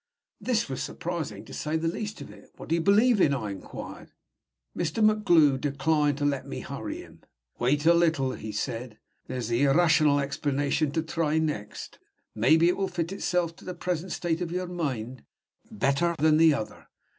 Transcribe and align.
This 0.39 0.67
was 0.67 0.81
surprising, 0.81 1.45
to 1.45 1.53
say 1.53 1.77
the 1.77 1.87
least 1.87 2.21
of 2.21 2.31
it. 2.31 2.49
"What 2.57 2.69
do 2.69 2.73
you 2.73 2.81
believe 2.81 3.21
in?" 3.21 3.35
I 3.35 3.51
inquired. 3.51 4.13
Mr. 4.75 4.99
MacGlue 5.05 5.61
declined 5.61 6.17
to 6.17 6.25
let 6.25 6.47
me 6.47 6.61
hurry 6.61 7.03
him. 7.03 7.21
"Wait 7.59 7.85
a 7.85 7.93
little," 7.93 8.31
he 8.31 8.51
said. 8.51 8.97
"There's 9.27 9.49
the 9.49 9.61
_ir_rational 9.61 10.19
explanation 10.19 10.89
to 10.93 11.03
try 11.03 11.37
next. 11.37 11.99
Maybe 12.33 12.67
it 12.67 12.77
will 12.77 12.87
fit 12.87 13.11
itself 13.11 13.55
to 13.57 13.63
the 13.65 13.75
present 13.75 14.11
state 14.11 14.41
of 14.41 14.51
your 14.51 14.65
mind 14.65 15.23
better 15.69 16.15
than 16.17 16.37
the 16.37 16.55
other. 16.55 16.87